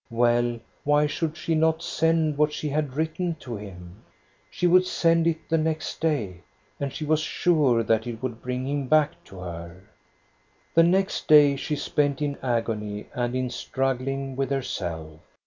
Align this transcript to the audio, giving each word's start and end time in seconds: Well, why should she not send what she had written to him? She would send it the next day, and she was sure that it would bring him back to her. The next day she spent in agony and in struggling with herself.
Well, 0.09 0.59
why 0.83 1.05
should 1.05 1.37
she 1.37 1.53
not 1.53 1.83
send 1.83 2.35
what 2.35 2.51
she 2.51 2.69
had 2.69 2.95
written 2.95 3.35
to 3.41 3.55
him? 3.55 4.01
She 4.49 4.65
would 4.65 4.87
send 4.87 5.27
it 5.27 5.47
the 5.47 5.59
next 5.59 5.99
day, 6.01 6.41
and 6.79 6.91
she 6.91 7.05
was 7.05 7.19
sure 7.19 7.83
that 7.83 8.07
it 8.07 8.23
would 8.23 8.41
bring 8.41 8.67
him 8.67 8.87
back 8.87 9.23
to 9.25 9.37
her. 9.41 9.83
The 10.73 10.81
next 10.81 11.27
day 11.27 11.55
she 11.55 11.75
spent 11.75 12.19
in 12.19 12.39
agony 12.41 13.09
and 13.13 13.35
in 13.35 13.51
struggling 13.51 14.35
with 14.35 14.49
herself. 14.49 15.19